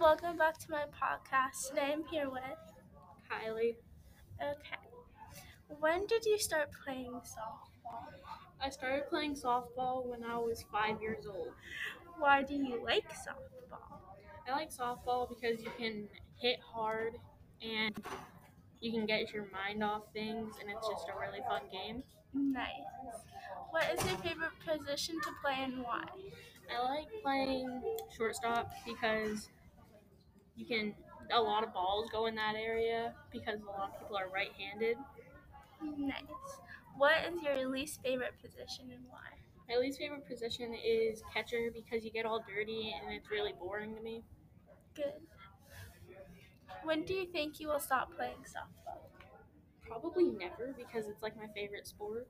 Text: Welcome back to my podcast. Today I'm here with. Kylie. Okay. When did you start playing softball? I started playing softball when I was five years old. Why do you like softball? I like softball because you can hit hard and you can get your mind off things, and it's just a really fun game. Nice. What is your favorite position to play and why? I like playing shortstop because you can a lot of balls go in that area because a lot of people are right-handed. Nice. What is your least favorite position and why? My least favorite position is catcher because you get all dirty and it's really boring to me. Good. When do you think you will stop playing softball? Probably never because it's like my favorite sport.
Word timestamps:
Welcome 0.00 0.36
back 0.36 0.58
to 0.58 0.70
my 0.70 0.84
podcast. 0.84 1.70
Today 1.70 1.90
I'm 1.92 2.04
here 2.04 2.30
with. 2.30 2.42
Kylie. 3.28 3.74
Okay. 4.40 4.76
When 5.80 6.06
did 6.06 6.24
you 6.24 6.38
start 6.38 6.68
playing 6.84 7.10
softball? 7.10 8.06
I 8.62 8.70
started 8.70 9.08
playing 9.08 9.34
softball 9.34 10.06
when 10.06 10.22
I 10.22 10.36
was 10.36 10.64
five 10.70 11.02
years 11.02 11.26
old. 11.26 11.48
Why 12.16 12.44
do 12.44 12.54
you 12.54 12.80
like 12.84 13.10
softball? 13.10 13.98
I 14.48 14.52
like 14.52 14.70
softball 14.70 15.28
because 15.28 15.64
you 15.64 15.70
can 15.76 16.08
hit 16.36 16.60
hard 16.60 17.14
and 17.60 17.92
you 18.80 18.92
can 18.92 19.04
get 19.04 19.32
your 19.32 19.46
mind 19.52 19.82
off 19.82 20.02
things, 20.12 20.54
and 20.60 20.70
it's 20.70 20.86
just 20.86 21.06
a 21.08 21.18
really 21.18 21.40
fun 21.48 21.62
game. 21.72 22.04
Nice. 22.32 22.70
What 23.70 23.84
is 23.92 24.06
your 24.08 24.18
favorite 24.18 24.52
position 24.64 25.16
to 25.22 25.30
play 25.42 25.56
and 25.58 25.82
why? 25.82 26.04
I 26.72 26.88
like 26.88 27.08
playing 27.22 27.82
shortstop 28.16 28.70
because 28.86 29.48
you 30.58 30.66
can 30.66 30.94
a 31.32 31.40
lot 31.40 31.64
of 31.64 31.74
balls 31.74 32.10
go 32.12 32.26
in 32.26 32.36
that 32.36 32.54
area 32.56 33.14
because 33.32 33.60
a 33.62 33.66
lot 33.66 33.92
of 33.94 34.00
people 34.00 34.16
are 34.16 34.28
right-handed. 34.34 34.98
Nice. 35.98 36.22
What 36.96 37.14
is 37.32 37.42
your 37.42 37.68
least 37.68 38.02
favorite 38.02 38.34
position 38.42 38.90
and 38.92 39.04
why? 39.10 39.18
My 39.68 39.76
least 39.80 39.98
favorite 39.98 40.26
position 40.28 40.74
is 40.74 41.22
catcher 41.34 41.70
because 41.72 42.04
you 42.04 42.10
get 42.10 42.26
all 42.26 42.44
dirty 42.48 42.94
and 43.00 43.12
it's 43.14 43.30
really 43.30 43.52
boring 43.58 43.94
to 43.96 44.02
me. 44.02 44.22
Good. 44.94 45.14
When 46.82 47.04
do 47.04 47.14
you 47.14 47.26
think 47.26 47.60
you 47.60 47.68
will 47.68 47.80
stop 47.80 48.14
playing 48.16 48.44
softball? 48.44 48.98
Probably 49.86 50.24
never 50.30 50.74
because 50.76 51.06
it's 51.08 51.22
like 51.22 51.36
my 51.36 51.48
favorite 51.54 51.86
sport. 51.86 52.28